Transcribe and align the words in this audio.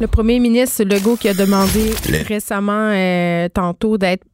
Le 0.00 0.06
premier 0.08 0.40
ministre 0.40 0.82
Legault 0.82 1.16
qui 1.16 1.28
a 1.28 1.34
demandé 1.34 1.92
récemment, 2.26 2.90
euh, 2.92 3.48
tantôt, 3.48 3.96
d'être 3.96 4.24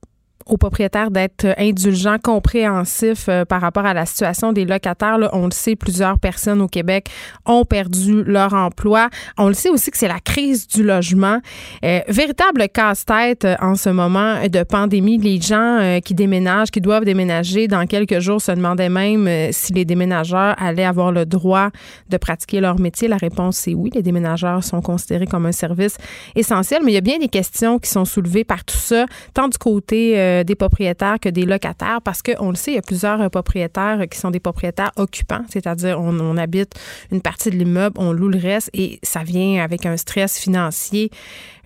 aux 0.50 0.56
propriétaires 0.56 1.10
d'être 1.10 1.46
indulgents, 1.58 2.18
compréhensifs 2.18 3.26
euh, 3.28 3.44
par 3.44 3.60
rapport 3.60 3.86
à 3.86 3.94
la 3.94 4.04
situation 4.04 4.52
des 4.52 4.64
locataires. 4.64 5.16
On 5.32 5.44
le 5.44 5.52
sait, 5.52 5.76
plusieurs 5.76 6.18
personnes 6.18 6.60
au 6.60 6.66
Québec 6.66 7.08
ont 7.46 7.64
perdu 7.64 8.24
leur 8.24 8.52
emploi. 8.54 9.08
On 9.38 9.48
le 9.48 9.54
sait 9.54 9.70
aussi 9.70 9.90
que 9.90 9.96
c'est 9.96 10.08
la 10.08 10.20
crise 10.20 10.66
du 10.66 10.82
logement. 10.82 11.38
Euh, 11.84 12.00
véritable 12.08 12.68
casse-tête 12.68 13.44
euh, 13.44 13.54
en 13.60 13.76
ce 13.76 13.90
moment 13.90 14.36
de 14.48 14.62
pandémie. 14.64 15.18
Les 15.18 15.40
gens 15.40 16.00
qui 16.04 16.14
déménagent, 16.14 16.70
qui 16.70 16.80
doivent 16.80 17.04
déménager 17.04 17.68
dans 17.68 17.86
quelques 17.86 18.18
jours 18.20 18.40
se 18.40 18.52
demandaient 18.52 18.88
même 18.88 19.28
si 19.52 19.72
les 19.72 19.84
déménageurs 19.84 20.54
allaient 20.58 20.84
avoir 20.84 21.12
le 21.12 21.26
droit 21.26 21.70
de 22.08 22.16
pratiquer 22.16 22.60
leur 22.60 22.78
métier. 22.78 23.08
La 23.08 23.16
réponse 23.16 23.56
c'est 23.56 23.74
oui. 23.74 23.90
Les 23.94 24.02
déménageurs 24.02 24.64
sont 24.64 24.80
considérés 24.80 25.26
comme 25.26 25.46
un 25.46 25.52
service 25.52 25.96
essentiel, 26.34 26.82
mais 26.84 26.92
il 26.92 26.94
y 26.94 26.98
a 26.98 27.02
bien 27.02 27.18
des 27.18 27.28
questions 27.28 27.78
qui 27.78 27.90
sont 27.90 28.04
soulevées 28.04 28.44
par 28.44 28.64
tout 28.64 28.76
ça, 28.76 29.06
tant 29.34 29.48
du 29.48 29.58
côté 29.58 30.39
euh, 30.40 30.44
des 30.44 30.54
propriétaires 30.54 31.18
que 31.20 31.28
des 31.28 31.44
locataires 31.44 32.00
parce 32.02 32.22
qu'on 32.22 32.50
le 32.50 32.56
sait, 32.56 32.72
il 32.72 32.74
y 32.74 32.78
a 32.78 32.82
plusieurs 32.82 33.20
euh, 33.20 33.28
propriétaires 33.28 34.04
qui 34.10 34.18
sont 34.18 34.30
des 34.30 34.40
propriétaires 34.40 34.90
occupants, 34.96 35.44
c'est-à-dire 35.48 36.00
on, 36.00 36.36
habite 36.36 36.74
une 37.10 37.20
partie 37.20 37.50
de 37.50 37.56
l'immeuble, 37.56 37.96
on 37.98 38.12
loue 38.12 38.28
le 38.28 38.38
reste 38.38 38.70
et 38.72 38.98
ça 39.02 39.22
vient 39.22 39.62
avec 39.62 39.84
un 39.86 39.96
stress 39.96 40.38
financier 40.38 41.10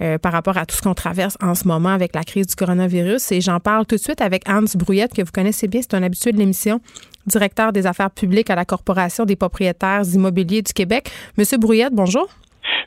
euh, 0.01 0.19
par 0.19 0.33
rapport 0.33 0.57
à 0.57 0.67
tout 0.67 0.77
ce 0.77 0.83
qu'on 0.83 0.95
traverse 0.95 1.37
en 1.41 1.55
ce 1.55 1.69
moment 1.69 1.91
avec 1.91 2.15
la 2.15 2.25
crise 2.25 2.47
du 2.47 2.55
coronavirus. 2.55 3.33
Et 3.33 3.41
j'en 3.41 3.61
parle 3.61 3.87
tout 3.87 3.97
de 3.97 4.01
suite 4.01 4.21
avec 4.21 4.49
Hans 4.49 4.65
Brouillette, 4.75 5.15
que 5.15 5.23
vous 5.23 5.33
connaissez 5.33 5.69
bien, 5.69 5.81
c'est 5.83 5.95
un 5.95 6.03
habitué 6.03 6.33
de 6.33 6.39
l'émission 6.39 6.81
directeur 7.27 7.73
des 7.73 7.87
affaires 7.87 8.11
publiques 8.11 8.51
à 8.51 8.55
la 8.55 8.65
Corporation 8.65 9.25
des 9.25 9.37
propriétaires 9.37 10.03
immobiliers 10.13 10.63
du 10.63 10.73
Québec. 10.73 11.11
Monsieur 11.39 11.59
Brouillette, 11.59 11.95
bonjour. 11.95 12.29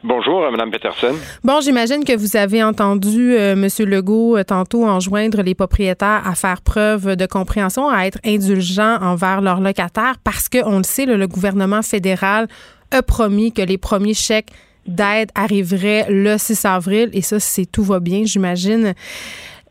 Bonjour, 0.04 0.44
euh, 0.44 0.52
Mme 0.52 0.72
Peterson. 0.72 1.16
Bon, 1.44 1.59
j'imagine 1.62 2.04
que 2.04 2.16
vous 2.16 2.38
avez 2.38 2.63
entendu 2.63 3.34
euh, 3.34 3.54
M. 3.54 3.68
Legault 3.80 4.38
euh, 4.38 4.44
tantôt 4.44 4.85
enjoindre 4.85 5.41
les 5.41 5.55
propriétaires 5.55 6.21
à 6.26 6.35
faire 6.35 6.62
preuve 6.62 7.15
de 7.15 7.26
compréhension, 7.26 7.90
à 7.90 8.05
être 8.05 8.20
indulgents 8.26 8.98
envers 9.02 9.41
leurs 9.41 9.62
locataires 9.62 10.15
parce 10.24 10.49
que, 10.49 10.63
on 10.63 10.77
le 10.77 10.84
sait, 10.84 11.05
le, 11.05 11.18
le 11.18 11.27
gouvernement 11.27 11.82
fédéral 11.82 12.48
a 12.91 13.02
promis 13.02 13.52
que 13.52 13.62
les 13.62 13.77
premiers 13.77 14.13
chèques 14.13 14.49
d'aide 14.85 15.29
arriveraient 15.35 16.05
le 16.09 16.37
6 16.37 16.65
avril 16.65 17.09
et 17.13 17.21
ça, 17.21 17.40
c'est 17.40 17.65
tout 17.65 17.84
va 17.84 17.99
bien, 17.99 18.24
j'imagine. 18.24 18.93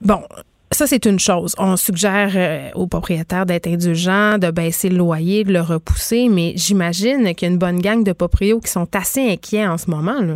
Bon, 0.00 0.22
ça, 0.72 0.86
c'est 0.86 1.06
une 1.06 1.18
chose. 1.18 1.54
On 1.58 1.76
suggère 1.76 2.30
euh, 2.34 2.70
aux 2.74 2.86
propriétaires 2.86 3.46
d'être 3.46 3.68
indulgents, 3.68 4.38
de 4.38 4.50
baisser 4.50 4.88
le 4.88 4.96
loyer, 4.96 5.44
de 5.44 5.52
le 5.52 5.60
repousser, 5.60 6.28
mais 6.28 6.52
j'imagine 6.56 7.34
qu'il 7.34 7.48
y 7.48 7.50
a 7.50 7.52
une 7.52 7.58
bonne 7.58 7.80
gang 7.80 8.02
de 8.04 8.12
proprios 8.12 8.60
qui 8.60 8.70
sont 8.70 8.88
assez 8.94 9.32
inquiets 9.32 9.66
en 9.66 9.78
ce 9.78 9.90
moment. 9.90 10.20
Là. 10.20 10.34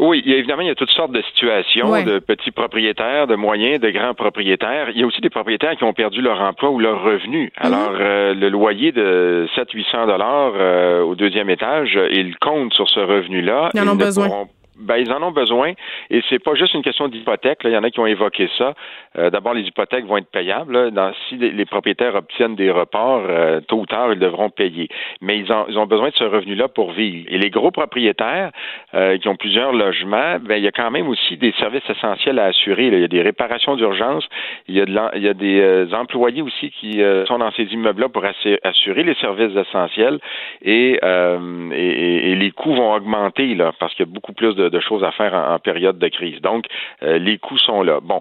Oui, 0.00 0.22
il 0.24 0.32
y 0.32 0.34
a, 0.34 0.38
évidemment, 0.38 0.62
il 0.62 0.68
y 0.68 0.70
a 0.70 0.74
toutes 0.74 0.90
sortes 0.90 1.12
de 1.12 1.22
situations, 1.22 2.02
de 2.02 2.18
petits 2.18 2.50
propriétaires, 2.50 3.28
de 3.28 3.36
moyens, 3.36 3.80
de 3.80 3.90
grands 3.90 4.14
propriétaires. 4.14 4.90
Il 4.90 5.00
y 5.00 5.04
a 5.04 5.06
aussi 5.06 5.20
des 5.20 5.30
propriétaires 5.30 5.76
qui 5.76 5.84
ont 5.84 5.92
perdu 5.92 6.20
leur 6.20 6.40
emploi 6.40 6.70
ou 6.70 6.80
leur 6.80 7.02
revenu. 7.02 7.44
Mhm. 7.44 7.50
Alors, 7.72 7.92
euh, 8.00 8.34
le 8.34 8.48
loyer 8.48 8.90
de 8.90 9.46
700-800 9.54 10.08
dollars 10.08 10.52
euh, 10.56 11.02
au 11.02 11.14
deuxième 11.14 11.48
étage, 11.48 11.96
ils 12.10 12.36
comptent 12.38 12.74
sur 12.74 12.88
ce 12.88 12.98
revenu-là. 12.98 13.70
Ils 13.74 13.80
en 13.80 13.88
ont 13.92 13.94
besoin. 13.94 14.28
Ben, 14.76 14.96
ils 14.96 15.12
en 15.12 15.22
ont 15.22 15.30
besoin 15.30 15.72
et 16.10 16.20
c'est 16.28 16.42
pas 16.42 16.54
juste 16.54 16.74
une 16.74 16.82
question 16.82 17.08
d'hypothèque. 17.08 17.60
Il 17.64 17.70
y 17.70 17.76
en 17.76 17.84
a 17.84 17.90
qui 17.90 18.00
ont 18.00 18.06
évoqué 18.06 18.48
ça. 18.58 18.74
Euh, 19.16 19.30
d'abord, 19.30 19.54
les 19.54 19.62
hypothèques 19.62 20.04
vont 20.04 20.16
être 20.16 20.30
payables. 20.30 20.90
Dans, 20.90 21.12
si 21.28 21.36
les, 21.36 21.64
propriétaires 21.64 22.16
obtiennent 22.16 22.56
des 22.56 22.70
reports, 22.70 23.22
euh, 23.28 23.60
tôt 23.60 23.78
ou 23.78 23.86
tard, 23.86 24.12
ils 24.12 24.18
devront 24.18 24.50
payer. 24.50 24.88
Mais 25.20 25.38
ils 25.38 25.52
ont, 25.52 25.66
ils 25.68 25.78
ont 25.78 25.86
besoin 25.86 26.08
de 26.08 26.14
ce 26.14 26.24
revenu-là 26.24 26.68
pour 26.68 26.92
vivre. 26.92 27.26
Et 27.30 27.38
les 27.38 27.50
gros 27.50 27.70
propriétaires 27.70 28.50
euh, 28.94 29.16
qui 29.18 29.28
ont 29.28 29.36
plusieurs 29.36 29.72
logements, 29.72 30.38
ben, 30.40 30.56
il 30.56 30.64
y 30.64 30.68
a 30.68 30.72
quand 30.72 30.90
même 30.90 31.08
aussi 31.08 31.36
des 31.36 31.52
services 31.58 31.88
essentiels 31.88 32.38
à 32.40 32.46
assurer. 32.46 32.88
Il 32.88 33.00
y 33.00 33.04
a 33.04 33.08
des 33.08 33.22
réparations 33.22 33.76
d'urgence. 33.76 34.26
Il 34.66 34.74
y 34.74 34.80
a, 34.80 34.86
de 34.86 34.94
il 35.16 35.22
y 35.22 35.28
a 35.28 35.34
des 35.34 35.88
employés 35.92 36.42
aussi 36.42 36.70
qui 36.70 37.00
sont 37.26 37.38
dans 37.38 37.50
ces 37.52 37.64
immeubles-là 37.64 38.08
pour 38.08 38.24
assurer 38.24 39.02
les 39.02 39.14
services 39.16 39.56
essentiels 39.56 40.18
et, 40.62 40.98
et, 41.00 42.30
et, 42.30 42.34
les 42.34 42.50
coûts 42.50 42.74
vont 42.74 42.94
augmenter 42.94 43.54
là 43.54 43.72
parce 43.78 43.94
qu'il 43.94 44.06
y 44.06 44.08
a 44.08 44.12
beaucoup 44.12 44.32
plus 44.32 44.54
de 44.54 44.63
de, 44.70 44.80
choses 44.80 45.04
à 45.04 45.12
faire 45.12 45.34
en, 45.34 45.58
période 45.58 45.98
de 45.98 46.08
crise. 46.08 46.40
Donc, 46.40 46.66
euh, 47.02 47.18
les 47.18 47.38
coûts 47.38 47.58
sont 47.58 47.82
là. 47.82 48.00
Bon, 48.02 48.20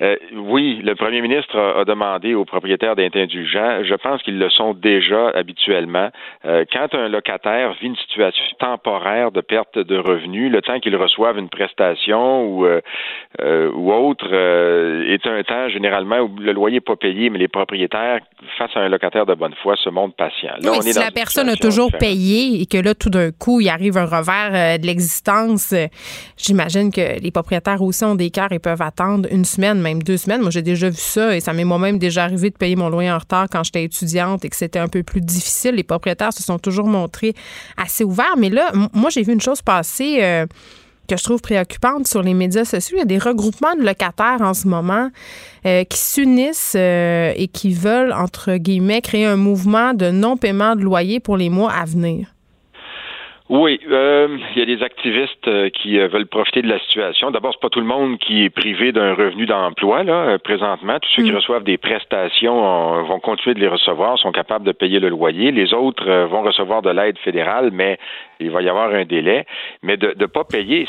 euh, 0.00 0.16
oui, 0.34 0.80
le 0.82 0.94
premier 0.94 1.20
ministre 1.20 1.58
a, 1.58 1.84
demandé 1.84 2.34
aux 2.34 2.44
propriétaires 2.44 2.96
d'être 2.96 3.16
indulgents. 3.16 3.82
Je 3.84 3.94
pense 3.94 4.22
qu'ils 4.22 4.38
le 4.38 4.50
sont 4.50 4.74
déjà 4.74 5.30
habituellement. 5.30 6.10
Euh, 6.44 6.64
quand 6.72 6.94
un 6.94 7.08
locataire 7.08 7.74
vit 7.80 7.88
une 7.88 7.96
situation 7.96 8.44
temporaire 8.58 9.30
de 9.32 9.40
perte 9.40 9.78
de 9.78 9.96
revenus, 9.96 10.50
le 10.50 10.62
temps 10.62 10.80
qu'il 10.80 10.96
reçoive 10.96 11.38
une 11.38 11.48
prestation 11.48 12.44
ou, 12.44 12.66
ou 12.66 13.92
autre 13.92 14.32
est 14.32 15.26
un 15.26 15.42
temps 15.42 15.68
généralement 15.68 16.18
où 16.18 16.30
le 16.38 16.52
loyer 16.52 16.76
n'est 16.76 16.80
pas 16.80 16.96
payé, 16.96 17.30
mais 17.30 17.38
les 17.38 17.48
propriétaires, 17.48 18.20
face 18.58 18.70
à 18.74 18.80
un 18.80 18.88
locataire 18.88 19.26
de 19.26 19.34
bonne 19.34 19.54
foi, 19.62 19.76
se 19.76 19.88
montrent 19.88 20.14
patients. 20.14 20.54
Là, 20.60 20.80
si 20.80 20.98
la 20.98 21.10
personne 21.10 21.48
a 21.48 21.56
toujours 21.56 21.90
payé 21.98 22.60
et 22.60 22.66
que 22.66 22.78
là, 22.78 22.94
tout 22.94 23.10
d'un 23.10 23.30
coup, 23.32 23.60
il 23.60 23.68
arrive 23.68 23.96
un 23.96 24.06
revers 24.06 24.78
de 24.78 24.86
l'existence, 24.86 25.74
j'imagine 26.36 26.90
que 26.92 27.20
les 27.20 27.30
propriétaires 27.30 27.82
aussi 27.82 28.04
ont 28.04 28.14
des 28.14 28.30
cœurs 28.30 28.52
et 28.52 28.58
peuvent 28.58 28.82
attendre 28.82 29.28
une 29.30 29.44
semaine, 29.44 29.80
même 29.80 30.02
deux 30.02 30.16
semaines. 30.16 30.40
Moi, 30.40 30.50
j'ai 30.50 30.62
déjà 30.62 30.90
vu 30.90 30.96
ça 30.98 31.36
et 31.36 31.40
ça 31.40 31.52
m'est 31.52 31.64
moi-même 31.64 31.98
déjà 31.98 32.24
arrivé 32.24 32.50
de 32.50 32.56
payer 32.56 32.76
mon 32.76 32.88
loyer 32.88 33.10
en 33.10 33.18
retard 33.18 33.46
quand 33.50 33.62
j'étais 33.64 33.84
étudiante 33.84 34.44
et 34.44 34.48
que 34.48 34.56
c'était 34.56 34.78
un 34.78 34.88
peu 34.88 35.02
plus 35.02 35.20
difficile. 35.20 35.74
Les 35.76 35.82
propriétaires 35.82 36.32
se 36.32 36.42
sont 36.42 36.58
toujours 36.58 36.86
montrés 36.86 37.34
assez 37.76 38.04
ouverts. 38.04 38.36
Mais 38.38 38.50
là, 38.50 38.72
moi, 38.92 39.10
j'ai 39.10 39.22
vu 39.22 39.32
une 39.32 39.40
chose 39.40 39.62
passer. 39.62 40.18
Euh, 40.22 40.46
que 41.10 41.16
je 41.16 41.24
trouve 41.24 41.40
préoccupante 41.40 42.06
sur 42.06 42.22
les 42.22 42.34
médias 42.34 42.64
sociaux. 42.64 42.96
Il 42.96 43.00
y 43.00 43.02
a 43.02 43.04
des 43.04 43.18
regroupements 43.18 43.74
de 43.74 43.82
locataires 43.82 44.40
en 44.40 44.54
ce 44.54 44.68
moment 44.68 45.10
euh, 45.66 45.82
qui 45.82 45.98
s'unissent 45.98 46.76
euh, 46.76 47.32
et 47.34 47.48
qui 47.48 47.74
veulent, 47.74 48.12
entre 48.12 48.56
guillemets, 48.56 49.00
créer 49.00 49.26
un 49.26 49.36
mouvement 49.36 49.92
de 49.92 50.10
non-paiement 50.10 50.76
de 50.76 50.82
loyer 50.82 51.18
pour 51.18 51.36
les 51.36 51.50
mois 51.50 51.72
à 51.72 51.84
venir. 51.84 52.28
Oui, 53.50 53.80
euh, 53.90 54.38
il 54.54 54.58
y 54.60 54.62
a 54.62 54.64
des 54.64 54.80
activistes 54.84 55.48
euh, 55.48 55.70
qui 55.70 55.98
euh, 55.98 56.06
veulent 56.06 56.28
profiter 56.28 56.62
de 56.62 56.68
la 56.68 56.78
situation. 56.78 57.32
D'abord, 57.32 57.52
c'est 57.52 57.60
pas 57.60 57.68
tout 57.68 57.80
le 57.80 57.86
monde 57.86 58.16
qui 58.18 58.44
est 58.44 58.50
privé 58.50 58.92
d'un 58.92 59.12
revenu 59.12 59.44
d'emploi 59.44 60.04
là 60.04 60.38
présentement. 60.38 61.00
Tous 61.00 61.08
ceux 61.16 61.24
qui 61.24 61.32
mm. 61.32 61.34
reçoivent 61.34 61.64
des 61.64 61.76
prestations 61.76 63.02
vont 63.02 63.18
continuer 63.18 63.54
de 63.54 63.60
les 63.60 63.66
recevoir, 63.66 64.16
sont 64.20 64.30
capables 64.30 64.64
de 64.64 64.70
payer 64.70 65.00
le 65.00 65.08
loyer. 65.08 65.50
Les 65.50 65.74
autres 65.74 66.08
vont 66.26 66.42
recevoir 66.42 66.80
de 66.82 66.90
l'aide 66.90 67.18
fédérale, 67.18 67.70
mais 67.72 67.98
il 68.38 68.52
va 68.52 68.62
y 68.62 68.68
avoir 68.68 68.94
un 68.94 69.04
délai. 69.04 69.44
Mais 69.82 69.96
de 69.96 70.14
ne 70.16 70.26
pas 70.26 70.44
payer, 70.44 70.86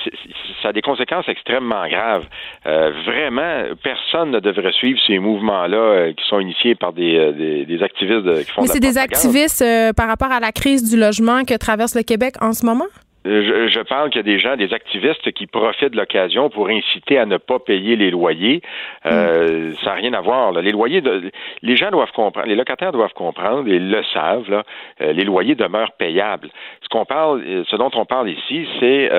ça 0.61 0.69
a 0.69 0.71
des 0.71 0.83
conséquences 0.83 1.27
extrêmement 1.29 1.87
graves. 1.87 2.27
vraiment, 2.63 3.63
personne 3.81 4.29
ne 4.29 4.39
devrait 4.39 4.71
suivre 4.73 4.99
ces 5.07 5.17
mouvements-là 5.17 6.13
qui 6.13 6.23
sont 6.27 6.39
initiés 6.39 6.75
par 6.75 6.93
des, 6.93 7.65
des, 7.65 7.83
activistes 7.83 8.45
qui 8.45 8.51
font. 8.51 8.61
Mais 8.61 8.67
c'est 8.67 8.79
des 8.79 8.99
activistes 8.99 9.65
par 9.97 10.07
rapport 10.07 10.31
à 10.31 10.39
la 10.39 10.51
crise 10.51 10.87
du 10.93 10.99
logement 10.99 11.43
que 11.43 11.57
traverse 11.57 11.95
le 11.95 12.03
Québec 12.03 12.35
en 12.39 12.50
en 12.51 12.53
ce 12.53 12.65
moment? 12.65 12.87
Euh, 13.27 13.67
je, 13.69 13.79
parle 13.81 14.09
qu'il 14.09 14.17
y 14.17 14.19
a 14.19 14.23
des 14.23 14.39
gens, 14.39 14.55
des 14.55 14.73
activistes 14.73 15.31
qui 15.33 15.45
profitent 15.45 15.91
de 15.91 15.97
l'occasion 15.97 16.49
pour 16.49 16.69
inciter 16.69 17.19
à 17.19 17.25
ne 17.25 17.37
pas 17.37 17.59
payer 17.59 17.95
les 17.95 18.09
loyers. 18.09 18.61
Euh, 19.05 19.69
mm. 19.69 19.75
Ça 19.83 19.91
n'a 19.91 19.93
rien 19.93 20.13
à 20.13 20.21
voir. 20.21 20.51
Les 20.53 20.71
loyers, 20.71 21.03
les 21.61 21.75
gens 21.75 21.91
doivent 21.91 22.11
comprendre, 22.13 22.47
les 22.47 22.55
locataires 22.55 22.91
doivent 22.91 23.13
comprendre, 23.13 23.67
et 23.67 23.75
ils 23.75 23.91
le 23.91 24.03
savent. 24.13 24.49
Là, 24.49 24.63
euh, 25.01 25.13
les 25.13 25.23
loyers 25.23 25.55
demeurent 25.55 25.91
payables. 25.91 26.49
Ce 26.81 26.89
qu'on 26.89 27.05
parle, 27.05 27.43
ce 27.67 27.75
dont 27.75 27.91
on 27.93 28.05
parle 28.05 28.29
ici, 28.29 28.67
c'est 28.79 29.09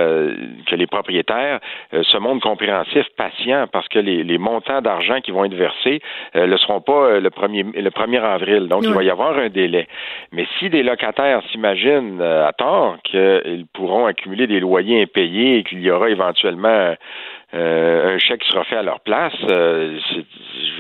que 0.67 0.75
les 0.75 0.87
propriétaires 0.87 1.61
se 1.93 2.17
montrent 2.19 2.43
compréhensifs, 2.43 3.09
patients, 3.17 3.67
parce 3.73 3.89
que 3.89 3.99
les, 3.99 4.25
les 4.25 4.39
montants 4.39 4.83
d'argent 4.83 5.21
qui 5.21 5.31
vont 5.31 5.45
être 5.45 5.55
versés 5.55 6.01
ne 6.35 6.57
seront 6.57 6.81
pas 6.81 7.19
le 7.19 7.31
premier 7.31 7.63
le 7.63 7.91
1er 7.91 8.21
avril. 8.21 8.69
Donc, 8.69 8.83
il 8.85 8.93
va 8.93 9.03
y 9.03 9.11
avoir 9.11 9.39
un 9.39 9.49
délai. 9.49 9.87
Mais 10.33 10.47
si 10.59 10.69
des 10.69 10.83
locataires 10.83 11.43
s'imaginent 11.51 12.21
à 12.21 12.53
tort 12.53 12.99
qu'ils 13.05 13.67
pourront 13.73 13.92
accumuler 14.07 14.47
des 14.47 14.61
loyers 14.61 15.03
impayés 15.03 15.59
et 15.59 15.65
qu'il 15.65 15.81
y 15.81 15.91
aura 15.91 16.11
éventuellement 16.11 16.95
euh, 17.55 18.15
un 18.15 18.19
chèque 18.19 18.45
sera 18.45 18.65
fait 18.65 18.77
à 18.77 18.83
leur 18.83 19.01
place, 19.01 19.35
euh, 19.51 19.99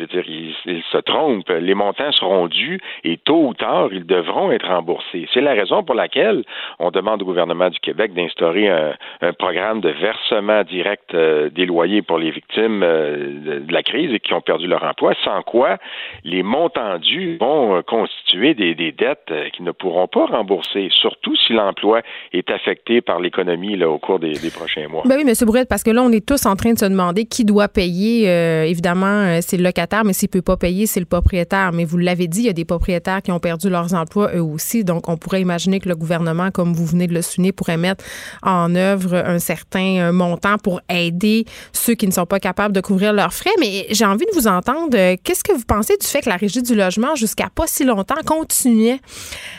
veux 0.02 0.22
dire, 0.22 0.24
ils, 0.66 0.82
se 0.90 0.98
trompent. 0.98 1.48
Les 1.48 1.74
montants 1.74 2.12
seront 2.12 2.48
dus 2.48 2.80
et 3.04 3.16
tôt 3.16 3.48
ou 3.48 3.54
tard, 3.54 3.88
ils 3.92 4.06
devront 4.06 4.50
être 4.52 4.66
remboursés. 4.66 5.28
C'est 5.32 5.40
la 5.40 5.52
raison 5.52 5.82
pour 5.82 5.94
laquelle 5.94 6.44
on 6.78 6.90
demande 6.90 7.22
au 7.22 7.24
gouvernement 7.24 7.70
du 7.70 7.78
Québec 7.80 8.12
d'instaurer 8.14 8.68
un, 8.68 8.92
programme 9.38 9.80
de 9.80 9.88
versement 9.88 10.62
direct 10.64 11.14
euh, 11.14 11.48
des 11.48 11.66
loyers 11.66 12.02
pour 12.02 12.18
les 12.18 12.30
victimes 12.30 12.80
de, 12.80 13.62
la 13.68 13.82
crise 13.82 14.12
et 14.12 14.20
qui 14.20 14.34
ont 14.34 14.40
perdu 14.40 14.66
leur 14.66 14.82
emploi, 14.84 15.14
sans 15.24 15.42
quoi 15.42 15.78
les 16.24 16.42
montants 16.42 16.98
dus 16.98 17.38
vont 17.38 17.82
constituer 17.82 18.54
des, 18.54 18.74
dettes 18.92 19.32
qu'ils 19.52 19.64
ne 19.64 19.72
pourront 19.72 20.06
pas 20.06 20.26
rembourser, 20.26 20.88
surtout 20.90 21.34
si 21.36 21.52
l'emploi 21.52 22.02
est 22.32 22.50
affecté 22.50 23.00
par 23.00 23.20
l'économie 23.20 23.82
au 23.84 23.98
cours 23.98 24.18
des, 24.18 24.32
prochains 24.54 24.88
mois. 24.88 25.02
Ben 25.06 25.16
oui, 25.16 25.24
M. 25.26 25.34
Brouette, 25.46 25.68
parce 25.68 25.82
que 25.82 25.90
là, 25.90 26.02
on 26.02 26.12
est 26.12 26.26
tous 26.26 26.46
en 26.46 26.56
train 26.56 26.72
de 26.72 26.78
se 26.78 26.84
demander 26.84 27.24
qui 27.24 27.44
doit 27.44 27.68
payer. 27.68 28.28
Euh, 28.28 28.64
évidemment, 28.64 29.40
c'est 29.40 29.56
le 29.56 29.62
locataire, 29.62 29.91
mais 30.04 30.12
s'il 30.12 30.28
peut 30.28 30.42
pas 30.42 30.56
payer, 30.56 30.86
c'est 30.86 31.00
le 31.00 31.06
propriétaire. 31.06 31.72
Mais 31.72 31.84
vous 31.84 31.98
l'avez 31.98 32.28
dit, 32.28 32.40
il 32.40 32.46
y 32.46 32.48
a 32.48 32.54
des 32.54 32.64
propriétaires 32.64 33.20
qui 33.22 33.30
ont 33.30 33.40
perdu 33.40 33.68
leurs 33.68 33.94
emplois 33.94 34.34
eux 34.34 34.42
aussi. 34.42 34.84
Donc, 34.84 35.08
on 35.08 35.16
pourrait 35.16 35.40
imaginer 35.40 35.80
que 35.80 35.88
le 35.88 35.94
gouvernement, 35.94 36.50
comme 36.50 36.72
vous 36.72 36.86
venez 36.86 37.06
de 37.06 37.14
le 37.14 37.22
souligner, 37.22 37.52
pourrait 37.52 37.76
mettre 37.76 38.04
en 38.42 38.74
œuvre 38.74 39.14
un 39.16 39.38
certain 39.38 40.10
montant 40.12 40.56
pour 40.56 40.80
aider 40.88 41.44
ceux 41.72 41.94
qui 41.94 42.06
ne 42.06 42.12
sont 42.12 42.26
pas 42.26 42.40
capables 42.40 42.74
de 42.74 42.80
couvrir 42.80 43.12
leurs 43.12 43.34
frais. 43.34 43.50
Mais 43.60 43.86
j'ai 43.90 44.06
envie 44.06 44.26
de 44.26 44.34
vous 44.34 44.46
entendre. 44.46 44.96
Qu'est-ce 45.22 45.44
que 45.44 45.52
vous 45.52 45.64
pensez 45.66 45.96
du 45.98 46.06
fait 46.06 46.22
que 46.22 46.28
la 46.28 46.36
Régie 46.36 46.62
du 46.62 46.74
logement, 46.74 47.14
jusqu'à 47.14 47.50
pas 47.54 47.66
si 47.66 47.84
longtemps, 47.84 48.14
continuait 48.24 49.00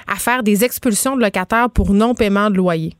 à 0.07 0.15
faire 0.15 0.44
des 0.44 0.63
expulsions 0.63 1.15
de 1.15 1.21
locataires 1.21 1.69
pour 1.69 1.94
non-paiement 1.94 2.50
de 2.50 2.56
loyer? 2.56 2.94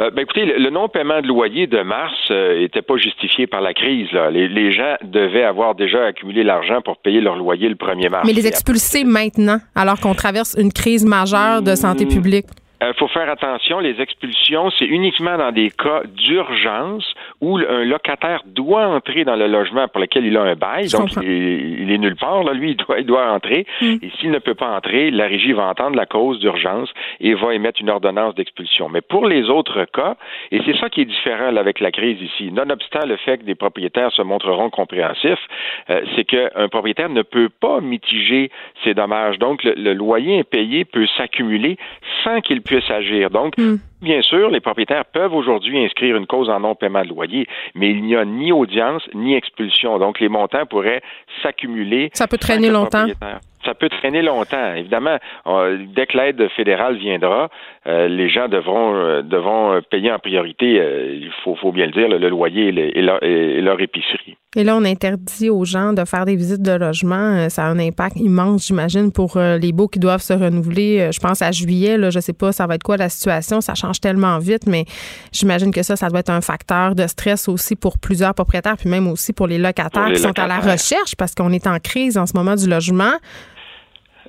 Euh, 0.00 0.10
ben 0.10 0.22
écoutez, 0.22 0.44
le, 0.44 0.70
non-paiement 0.70 1.20
de 1.20 1.26
loyer 1.26 1.66
de 1.66 1.80
mars 1.82 2.14
n'était 2.30 2.78
euh, 2.78 2.82
pas 2.82 2.96
justifié 2.96 3.46
par 3.46 3.60
la 3.60 3.74
crise. 3.74 4.08
Les, 4.32 4.72
gens 4.72 4.96
devaient 5.02 5.44
avoir 5.44 5.74
déjà 5.74 6.06
accumulé 6.06 6.42
l'argent 6.42 6.80
pour 6.80 6.98
payer 6.98 7.20
leur 7.20 7.36
loyer 7.36 7.68
le 7.68 7.76
1er 7.76 8.10
mars. 8.10 8.26
Mais 8.26 8.32
les 8.32 8.46
expulser 8.46 9.04
maintenant, 9.04 9.58
alors 9.74 10.00
qu'on 10.00 10.14
traverse 10.14 10.56
une 10.58 10.72
crise 10.72 11.04
majeure 11.04 11.62
de 11.62 11.74
santé 11.74 12.06
mmh. 12.06 12.08
publique? 12.08 12.46
Il 12.84 12.88
euh, 12.88 12.92
faut 12.98 13.08
faire 13.08 13.30
attention, 13.30 13.78
les 13.78 13.98
expulsions, 14.00 14.70
c'est 14.78 14.84
uniquement 14.84 15.38
dans 15.38 15.52
des 15.52 15.70
cas 15.70 16.02
d'urgence 16.04 17.14
où 17.44 17.58
un 17.58 17.84
locataire 17.84 18.42
doit 18.46 18.86
entrer 18.86 19.24
dans 19.24 19.36
le 19.36 19.46
logement 19.46 19.86
pour 19.88 20.00
lequel 20.00 20.24
il 20.24 20.36
a 20.38 20.42
un 20.42 20.54
bail, 20.54 20.88
donc 20.88 21.10
il 21.22 21.90
est, 21.90 21.98
nulle 21.98 22.16
part, 22.16 22.42
là, 22.42 22.54
lui, 22.54 22.70
il 22.70 22.76
doit, 22.76 22.98
il 22.98 23.04
doit 23.04 23.30
entrer, 23.30 23.66
hmm. 23.82 23.96
et 24.02 24.10
s'il 24.18 24.30
ne 24.30 24.38
peut 24.38 24.54
pas 24.54 24.74
entrer, 24.74 25.10
la 25.10 25.26
régie 25.26 25.52
va 25.52 25.66
entendre 25.66 25.94
la 25.94 26.06
cause 26.06 26.38
d'urgence 26.40 26.88
et 27.20 27.34
va 27.34 27.54
émettre 27.54 27.82
une 27.82 27.90
ordonnance 27.90 28.34
d'expulsion. 28.34 28.88
Mais 28.88 29.02
pour 29.02 29.26
les 29.26 29.50
autres 29.50 29.84
cas, 29.92 30.16
et 30.52 30.60
c'est 30.64 30.76
ça 30.78 30.88
qui 30.88 31.02
est 31.02 31.04
différent 31.04 31.54
avec 31.54 31.80
la 31.80 31.90
crise 31.90 32.20
ici, 32.22 32.50
nonobstant 32.50 33.06
le 33.06 33.18
fait 33.18 33.36
que 33.38 33.44
des 33.44 33.54
propriétaires 33.54 34.10
se 34.12 34.22
montreront 34.22 34.70
compréhensifs, 34.70 35.46
euh, 35.90 36.00
c'est 36.16 36.24
qu'un 36.24 36.68
propriétaire 36.70 37.10
ne 37.10 37.22
peut 37.22 37.50
pas 37.50 37.82
mitiger 37.82 38.50
ses 38.84 38.94
dommages. 38.94 39.38
Donc, 39.38 39.64
le, 39.64 39.74
le 39.76 39.92
loyer 39.92 40.40
impayé 40.40 40.86
peut 40.86 41.06
s'accumuler 41.18 41.76
sans 42.22 42.40
qu'il 42.40 42.62
puisse 42.62 42.90
agir. 42.90 43.28
Donc, 43.28 43.58
hmm. 43.58 43.76
Bien 44.04 44.22
sûr, 44.22 44.50
les 44.50 44.60
propriétaires 44.60 45.04
peuvent 45.06 45.34
aujourd'hui 45.34 45.84
inscrire 45.84 46.16
une 46.16 46.26
cause 46.26 46.48
en 46.48 46.60
non-paiement 46.60 47.02
de 47.02 47.08
loyer, 47.08 47.46
mais 47.74 47.90
il 47.90 48.02
n'y 48.04 48.14
a 48.14 48.24
ni 48.24 48.52
audience 48.52 49.02
ni 49.14 49.34
expulsion. 49.34 49.98
Donc, 49.98 50.20
les 50.20 50.28
montants 50.28 50.66
pourraient 50.66 51.02
s'accumuler. 51.42 52.10
Ça 52.12 52.28
peut 52.28 52.38
traîner 52.38 52.70
longtemps 52.70 53.06
ça 53.64 53.74
peut 53.74 53.88
traîner 53.88 54.22
longtemps. 54.22 54.74
Évidemment, 54.74 55.18
dès 55.94 56.06
que 56.06 56.16
l'aide 56.16 56.48
fédérale 56.56 56.96
viendra, 56.96 57.48
euh, 57.86 58.08
les 58.08 58.30
gens 58.30 58.48
devront 58.48 58.94
euh, 58.94 59.22
devront 59.22 59.80
payer 59.90 60.10
en 60.10 60.18
priorité, 60.18 60.80
euh, 60.80 61.18
il 61.20 61.30
faut, 61.42 61.54
faut, 61.56 61.70
bien 61.70 61.84
le 61.84 61.92
dire, 61.92 62.08
le, 62.08 62.28
loyer 62.30 62.68
et, 62.68 63.02
leur, 63.02 63.80
épicerie. 63.80 64.36
Et 64.56 64.64
là, 64.64 64.76
on 64.76 64.84
interdit 64.84 65.50
aux 65.50 65.64
gens 65.64 65.92
de 65.92 66.04
faire 66.04 66.24
des 66.24 66.36
visites 66.36 66.62
de 66.62 66.72
logement. 66.72 67.48
Ça 67.50 67.64
a 67.64 67.66
un 67.66 67.78
impact 67.78 68.16
immense, 68.16 68.68
j'imagine, 68.68 69.12
pour 69.12 69.36
les 69.36 69.72
baux 69.72 69.88
qui 69.88 69.98
doivent 69.98 70.22
se 70.22 70.32
renouveler. 70.32 71.10
Je 71.12 71.18
pense 71.18 71.42
à 71.42 71.50
juillet, 71.50 71.98
là, 71.98 72.10
je 72.10 72.20
sais 72.20 72.32
pas, 72.32 72.52
ça 72.52 72.66
va 72.66 72.76
être 72.76 72.82
quoi 72.82 72.96
la 72.96 73.08
situation. 73.08 73.60
Ça 73.60 73.74
change 73.74 74.00
tellement 74.00 74.38
vite, 74.38 74.66
mais 74.66 74.84
j'imagine 75.32 75.72
que 75.72 75.82
ça, 75.82 75.96
ça 75.96 76.08
doit 76.08 76.20
être 76.20 76.30
un 76.30 76.40
facteur 76.40 76.94
de 76.94 77.06
stress 77.06 77.48
aussi 77.48 77.74
pour 77.74 77.98
plusieurs 77.98 78.34
propriétaires, 78.34 78.76
puis 78.78 78.88
même 78.88 79.08
aussi 79.08 79.32
pour 79.32 79.48
les 79.48 79.58
locataires 79.58 80.12
qui 80.12 80.20
sont 80.20 80.38
à 80.38 80.46
la 80.46 80.60
recherche 80.60 81.16
parce 81.18 81.34
qu'on 81.34 81.50
est 81.50 81.66
en 81.66 81.78
crise 81.78 82.16
en 82.16 82.26
ce 82.26 82.34
moment 82.34 82.54
du 82.54 82.68
logement. 82.68 83.12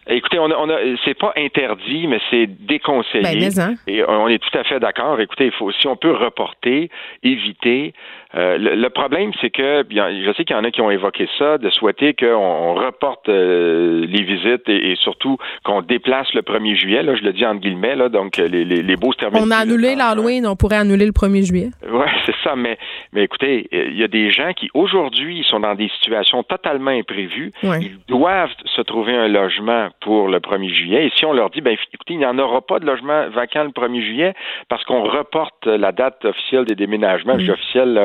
Écoutez, 0.07 0.37
on 0.37 0.51
a, 0.51 0.55
on 0.55 0.69
a 0.69 0.77
c'est 1.03 1.17
pas 1.17 1.33
interdit, 1.35 2.07
mais 2.07 2.19
c'est 2.29 2.45
déconseillé. 2.45 3.23
Ben, 3.23 3.59
hein. 3.59 3.75
Et 3.87 4.03
on 4.07 4.27
est 4.27 4.37
tout 4.37 4.55
à 4.57 4.63
fait 4.63 4.79
d'accord. 4.79 5.19
Écoutez, 5.19 5.45
il 5.47 5.51
faut, 5.51 5.71
si 5.71 5.87
on 5.87 5.95
peut 5.95 6.13
reporter, 6.13 6.89
éviter, 7.23 7.93
euh, 8.35 8.57
le, 8.57 8.89
problème, 8.89 9.31
c'est 9.39 9.49
que 9.49 9.83
bien, 9.83 10.09
je 10.11 10.33
sais 10.33 10.43
qu'il 10.43 10.55
y 10.55 10.59
en 10.59 10.63
a 10.63 10.71
qui 10.71 10.81
ont 10.81 10.91
évoqué 10.91 11.27
ça, 11.37 11.57
de 11.57 11.69
souhaiter 11.69 12.13
qu'on 12.13 12.73
reporte 12.73 13.29
euh, 13.29 14.05
les 14.07 14.23
visites 14.23 14.67
et, 14.67 14.95
surtout 14.97 15.37
qu'on 15.63 15.81
déplace 15.81 16.33
le 16.33 16.41
1er 16.41 16.75
juillet. 16.75 17.03
Là, 17.03 17.15
je 17.15 17.23
le 17.23 17.31
dis 17.31 17.45
en 17.45 17.55
guillemets, 17.55 17.95
là, 17.95 18.09
donc 18.09 18.37
les, 18.37 18.65
les, 18.65 18.81
les 18.81 18.95
beaux 18.95 19.13
se 19.13 19.17
terminent. 19.17 19.45
On 19.45 19.51
a 19.51 19.57
annulé 19.57 19.95
l'Halloween, 19.95 20.45
on 20.47 20.55
pourrait 20.55 20.77
annuler 20.77 21.05
le 21.05 21.11
1er 21.11 21.45
juillet. 21.45 21.69
Oui, 21.89 22.05
c'est 22.25 22.35
ça. 22.43 22.55
Mais, 22.55 22.77
mais 23.13 23.23
écoutez, 23.23 23.67
il 23.71 23.97
y 23.97 24.03
a 24.03 24.07
des 24.07 24.31
gens 24.31 24.51
qui 24.53 24.69
aujourd'hui 24.73 25.45
sont 25.49 25.61
dans 25.61 25.75
des 25.75 25.89
situations 26.01 26.43
totalement 26.43 26.91
imprévues. 26.91 27.51
Ils 27.63 27.97
doivent 28.07 28.51
se 28.65 28.81
trouver 28.81 29.15
un 29.15 29.27
logement 29.27 29.89
pour 30.01 30.27
le 30.27 30.39
1er 30.39 30.73
juillet. 30.73 31.07
Et 31.07 31.11
si 31.15 31.25
on 31.25 31.33
leur 31.33 31.49
dit, 31.51 31.61
ben 31.61 31.71
écoutez, 31.71 32.13
il 32.13 32.17
n'y 32.17 32.25
en 32.25 32.37
aura 32.37 32.61
pas 32.61 32.79
de 32.79 32.85
logement 32.85 33.29
vacant 33.29 33.63
le 33.63 33.69
1er 33.69 34.01
juillet 34.01 34.33
parce 34.67 34.83
qu'on 34.83 35.03
reporte 35.03 35.65
la 35.65 35.91
date 35.91 36.25
officielle 36.25 36.65
des 36.65 36.75
déménagements, 36.75 37.35
mm. 37.35 37.49
officielle 37.49 37.97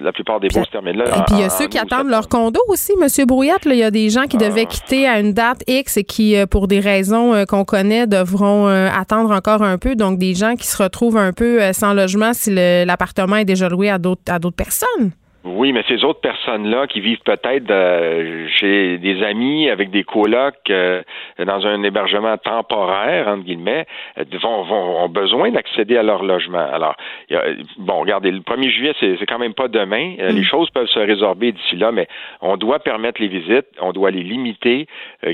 la 0.00 0.12
plupart 0.12 0.40
des 0.40 0.48
bons 0.48 0.64
se 0.64 0.70
terminent 0.70 1.04
là. 1.04 1.10
Et 1.10 1.22
puis 1.26 1.34
il 1.36 1.40
y 1.40 1.44
a 1.44 1.50
ceux 1.50 1.66
qui 1.66 1.78
attendent 1.78 2.08
leur 2.08 2.28
condo 2.28 2.60
aussi, 2.68 2.92
M. 3.00 3.26
Brouillette. 3.26 3.62
Il 3.66 3.76
y 3.76 3.82
a 3.82 3.90
des 3.90 4.10
gens 4.10 4.24
qui 4.24 4.36
devaient 4.36 4.66
ah. 4.66 4.72
quitter 4.72 5.08
à 5.08 5.20
une 5.20 5.32
date 5.32 5.62
X 5.66 5.96
et 5.96 6.04
qui, 6.04 6.36
euh, 6.36 6.46
pour 6.46 6.68
des 6.68 6.80
raisons 6.80 7.34
euh, 7.34 7.44
qu'on 7.44 7.64
connaît, 7.64 8.06
devront 8.06 8.68
euh, 8.68 8.88
attendre 8.92 9.30
encore 9.30 9.62
un 9.62 9.78
peu. 9.78 9.96
Donc 9.96 10.18
des 10.18 10.34
gens 10.34 10.56
qui 10.56 10.66
se 10.66 10.82
retrouvent 10.82 11.16
un 11.16 11.32
peu 11.32 11.72
sans 11.72 11.94
logement 11.94 12.32
si 12.32 12.50
l'appartement 12.52 13.36
est 13.36 13.44
déjà 13.44 13.68
loué 13.68 13.90
à 13.90 13.98
d'autres 13.98 14.50
personnes. 14.56 15.12
Oui, 15.44 15.74
mais 15.74 15.84
ces 15.86 16.04
autres 16.04 16.20
personnes-là 16.20 16.86
qui 16.86 17.00
vivent 17.00 17.20
peut-être 17.22 17.70
euh, 17.70 18.48
chez 18.48 18.96
des 18.96 19.22
amis 19.22 19.68
avec 19.68 19.90
des 19.90 20.02
colocs 20.02 20.70
euh, 20.70 21.02
dans 21.38 21.66
un 21.66 21.82
hébergement 21.82 22.38
temporaire, 22.38 23.28
entre 23.28 23.44
guillemets, 23.44 23.86
euh, 24.16 24.24
vont, 24.40 24.62
vont 24.62 25.04
ont 25.04 25.08
besoin 25.10 25.50
d'accéder 25.50 25.98
à 25.98 26.02
leur 26.02 26.22
logement. 26.22 26.66
Alors, 26.72 26.96
bon, 27.76 28.00
regardez, 28.00 28.30
le 28.30 28.40
1er 28.40 28.70
juillet, 28.70 28.94
c'est, 28.98 29.16
c'est 29.18 29.26
quand 29.26 29.38
même 29.38 29.52
pas 29.52 29.68
demain. 29.68 30.14
Les 30.18 30.40
mm. 30.40 30.44
choses 30.44 30.70
peuvent 30.70 30.88
se 30.88 30.98
résorber 30.98 31.52
d'ici 31.52 31.76
là, 31.76 31.92
mais 31.92 32.08
on 32.40 32.56
doit 32.56 32.78
permettre 32.78 33.20
les 33.20 33.28
visites, 33.28 33.66
on 33.80 33.92
doit 33.92 34.10
les 34.10 34.22
limiter, 34.22 34.86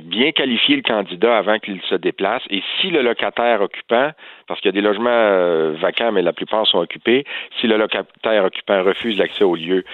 bien 0.02 0.32
qualifier 0.32 0.74
le 0.74 0.82
candidat 0.82 1.38
avant 1.38 1.60
qu'il 1.60 1.80
se 1.82 1.94
déplace. 1.94 2.42
Et 2.50 2.62
si 2.80 2.90
le 2.90 3.02
locataire 3.02 3.60
occupant, 3.60 4.10
parce 4.50 4.60
qu'il 4.60 4.68
y 4.68 4.76
a 4.76 4.80
des 4.80 4.80
logements 4.80 5.70
vacants, 5.80 6.10
mais 6.10 6.22
la 6.22 6.32
plupart 6.32 6.66
sont 6.66 6.78
occupés, 6.78 7.24
si 7.60 7.68
le 7.68 7.76
locataire 7.76 8.44
occupant 8.44 8.82
refuse 8.82 9.16
l'accès 9.16 9.44
au 9.44 9.54
lieu, 9.54 9.84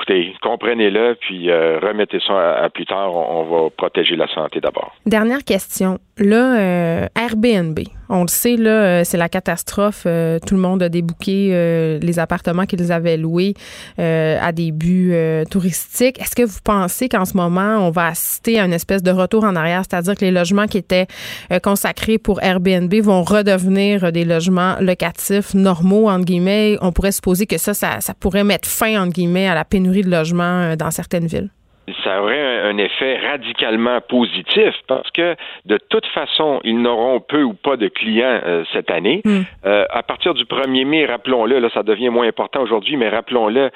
écoutez, 0.00 0.32
comprenez-le, 0.42 1.16
puis 1.20 1.50
euh, 1.50 1.78
remettez 1.80 2.20
ça 2.26 2.62
à, 2.64 2.70
plus 2.70 2.86
tard. 2.86 3.14
On, 3.14 3.44
va 3.44 3.70
protéger 3.70 4.16
la 4.16 4.26
santé 4.28 4.60
d'abord. 4.60 4.94
Dernière 5.06 5.44
question. 5.44 5.98
Là, 6.16 6.58
euh, 6.58 7.06
Airbnb, 7.16 7.78
on 8.08 8.22
le 8.22 8.28
sait, 8.28 8.56
là, 8.56 8.70
euh, 8.70 9.04
c'est 9.04 9.16
la 9.16 9.28
catastrophe. 9.28 10.02
tout 10.04 10.54
le 10.54 10.60
monde 10.60 10.82
a 10.82 10.88
débouqué 10.88 11.98
les 12.02 12.18
appartements 12.18 12.66
qu'ils 12.66 12.92
avaient 12.92 13.16
loués 13.16 13.54
à 13.98 14.52
des 14.52 14.72
buts 14.72 15.14
touristiques. 15.50 16.20
Est-ce 16.20 16.34
que 16.34 16.42
vous 16.42 16.58
pensez 16.64 17.08
qu'en 17.08 17.24
ce 17.24 17.36
moment, 17.36 17.86
on 17.86 17.90
va 17.90 18.06
assister 18.06 18.58
à 18.58 18.64
une 18.64 18.72
espèce 18.72 19.02
de 19.02 19.10
retour 19.10 19.44
en 19.44 19.56
arrière, 19.56 19.82
c'est-à-dire 19.88 20.14
que 20.14 20.24
les 20.24 20.30
logements 20.30 20.66
qui 20.66 20.78
étaient 20.78 21.06
consacrés 21.62 22.18
pour 22.18 22.42
Airbnb 22.42 22.92
vont 23.02 23.22
redevenir 23.22 24.12
des 24.12 24.24
logements 24.24 24.76
locatifs 24.80 25.54
normaux, 25.54 26.08
entre 26.08 26.24
guillemets? 26.24 26.76
On 26.80 26.92
pourrait 26.92 27.12
supposer 27.12 27.46
que 27.46 27.58
ça, 27.58 27.74
ça, 27.74 28.00
ça 28.00 28.14
pourrait 28.14 28.44
mettre 28.44 28.68
fin, 28.68 29.02
entre 29.02 29.12
guillemets, 29.12 29.48
à 29.48 29.54
la 29.54 29.64
pénurie 29.64 29.89
de 29.90 30.10
logement 30.10 30.62
euh, 30.62 30.76
dans 30.76 30.90
certaines 30.90 31.26
villes? 31.26 31.50
ça 32.04 32.22
aurait 32.22 32.60
un, 32.60 32.78
effet 32.78 33.18
radicalement 33.18 34.00
positif 34.00 34.74
parce 34.86 35.10
que 35.10 35.34
de 35.64 35.78
toute 35.88 36.06
façon, 36.06 36.60
ils 36.64 36.80
n'auront 36.80 37.20
peu 37.20 37.42
ou 37.42 37.54
pas 37.54 37.76
de 37.76 37.88
clients 37.88 38.40
euh, 38.44 38.64
cette 38.72 38.90
année. 38.90 39.22
Hmm. 39.24 39.40
Euh, 39.66 39.84
à 39.90 40.02
partir 40.02 40.34
du 40.34 40.44
1er 40.44 40.84
mai, 40.84 41.06
rappelons-le, 41.06 41.58
là, 41.58 41.68
ça 41.74 41.82
devient 41.82 42.08
moins 42.08 42.26
important 42.26 42.62
aujourd'hui, 42.62 42.96
mais 42.96 43.08
rappelons-le, 43.08 43.70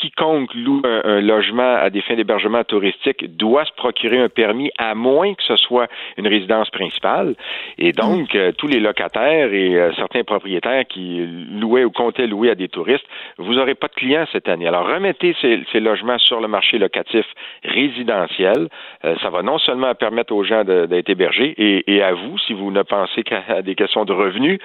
quiconque 0.00 0.54
loue 0.54 0.82
un, 0.84 1.20
logement 1.20 1.74
à 1.76 1.90
des 1.90 2.00
fins 2.00 2.16
d'hébergement 2.16 2.64
touristique 2.64 3.36
doit 3.36 3.64
se 3.64 3.72
procurer 3.72 4.18
un 4.18 4.28
permis 4.28 4.70
à 4.78 4.94
moins 4.94 5.34
que 5.34 5.42
ce 5.42 5.56
soit 5.56 5.88
une 6.16 6.26
résidence 6.26 6.70
principale. 6.70 7.34
Et 7.78 7.92
donc, 7.92 8.34
euh, 8.34 8.52
tous 8.52 8.66
les 8.66 8.80
locataires 8.80 9.52
et 9.52 9.76
euh, 9.76 9.92
certains 9.94 10.24
propriétaires 10.24 10.84
qui 10.88 11.26
louaient 11.50 11.84
ou 11.84 11.90
comptaient 11.90 12.26
louer 12.26 12.50
à 12.50 12.54
des 12.54 12.68
touristes, 12.68 13.04
vous 13.38 13.54
n'aurez 13.54 13.74
pas 13.74 13.88
de 13.88 13.94
clients 13.94 14.24
cette 14.32 14.48
année. 14.48 14.66
Alors, 14.66 14.86
remettez 14.86 15.36
ces, 15.40 15.80
logements 15.80 16.18
sur 16.18 16.40
le 16.40 16.48
marché 16.48 16.78
locatif 16.78 17.26
résidentiel. 17.64 18.68
Euh, 19.04 19.16
ça 19.22 19.30
va 19.30 19.42
non 19.42 19.58
seulement 19.58 19.94
permettre 19.94 20.34
aux 20.34 20.44
gens 20.44 20.64
d'être 20.64 21.08
hébergés 21.08 21.54
et, 21.56 22.02
à 22.02 22.12
vous, 22.12 22.38
si 22.38 22.52
vous 22.52 22.70
ne 22.70 22.82
pensez 22.82 23.22
qu'à 23.22 23.62
des 23.62 23.74
questions 23.74 24.04
de 24.04 24.12
revenus, 24.12 24.58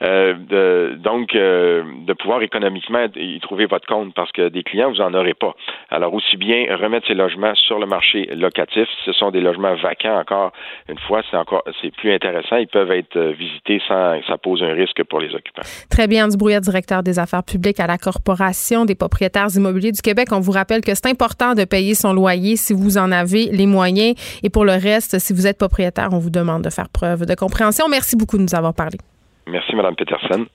donc 0.00 1.32
de 1.32 2.12
pouvoir 2.12 2.42
économiquement 2.42 3.06
y 3.16 3.38
trouver 3.40 3.66
votre 3.66 3.86
compte 3.86 4.14
parce 4.14 4.32
que 4.32 4.48
des 4.48 4.62
clients 4.62 4.81
vous 4.88 4.96
n'en 4.96 5.14
aurez 5.14 5.34
pas. 5.34 5.54
Alors, 5.90 6.14
aussi 6.14 6.36
bien 6.36 6.64
remettre 6.76 7.06
ces 7.06 7.14
logements 7.14 7.54
sur 7.54 7.78
le 7.78 7.86
marché 7.86 8.28
locatif. 8.34 8.88
Ce 9.04 9.12
sont 9.12 9.30
des 9.30 9.40
logements 9.40 9.74
vacants 9.76 10.18
encore 10.18 10.52
une 10.88 10.98
fois, 10.98 11.22
c'est 11.30 11.36
encore 11.36 11.62
c'est 11.80 11.94
plus 11.94 12.12
intéressant. 12.12 12.56
Ils 12.56 12.68
peuvent 12.68 12.90
être 12.90 13.16
euh, 13.16 13.32
visités 13.32 13.80
sans 13.86 14.18
que 14.20 14.26
ça 14.26 14.38
pose 14.38 14.62
un 14.62 14.72
risque 14.72 15.02
pour 15.04 15.20
les 15.20 15.34
occupants. 15.34 15.62
Très 15.90 16.06
bien, 16.06 16.28
du 16.28 16.36
Brouillard, 16.36 16.60
directeur 16.60 17.02
des 17.02 17.18
affaires 17.18 17.44
publiques 17.44 17.80
à 17.80 17.86
la 17.86 17.98
Corporation 17.98 18.84
des 18.84 18.94
propriétaires 18.94 19.48
immobiliers 19.54 19.92
du 19.92 20.02
Québec. 20.02 20.28
On 20.32 20.40
vous 20.40 20.52
rappelle 20.52 20.80
que 20.80 20.94
c'est 20.94 21.06
important 21.06 21.54
de 21.54 21.64
payer 21.64 21.94
son 21.94 22.12
loyer 22.12 22.56
si 22.56 22.72
vous 22.72 22.98
en 22.98 23.12
avez 23.12 23.46
les 23.46 23.66
moyens. 23.66 24.14
Et 24.42 24.50
pour 24.50 24.64
le 24.64 24.72
reste, 24.72 25.18
si 25.18 25.32
vous 25.32 25.46
êtes 25.46 25.58
propriétaire, 25.58 26.08
on 26.12 26.18
vous 26.18 26.30
demande 26.30 26.62
de 26.62 26.70
faire 26.70 26.88
preuve 26.88 27.26
de 27.26 27.34
compréhension. 27.34 27.86
Merci 27.88 28.16
beaucoup 28.16 28.38
de 28.38 28.42
nous 28.42 28.54
avoir 28.54 28.74
parlé. 28.74 28.98
Merci, 29.46 29.74
Mme 29.74 29.96
Peterson. 29.96 30.46